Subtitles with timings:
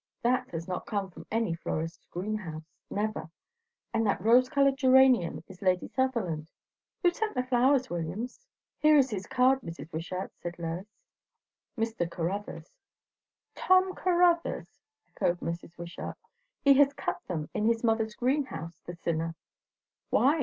[0.23, 2.73] That has not come from any florist's greenhouse.
[2.89, 3.29] Never.
[3.93, 6.49] And that rose coloured geranium is Lady Sutherland.
[7.03, 8.47] Who sent the flowers, Williams?"
[8.79, 9.91] "Here is his card, Mrs.
[9.93, 10.87] Wishart," said Lois.
[11.77, 12.09] "Mr.
[12.09, 12.79] Caruthers."
[13.53, 15.77] "Tom Caruthers!" echoed Mrs.
[15.77, 16.17] Wishart.
[16.63, 19.35] "He has cut them in his mother's greenhouse, the sinner!"
[20.09, 20.39] "Why?"